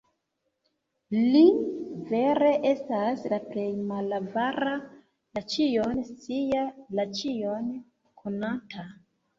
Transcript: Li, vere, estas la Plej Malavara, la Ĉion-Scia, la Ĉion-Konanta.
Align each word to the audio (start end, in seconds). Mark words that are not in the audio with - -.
Li, 1.33 1.43
vere, 2.13 2.49
estas 2.71 3.27
la 3.35 3.41
Plej 3.51 3.67
Malavara, 3.93 4.75
la 5.39 5.45
Ĉion-Scia, 5.55 6.69
la 7.01 7.11
Ĉion-Konanta. 7.21 8.93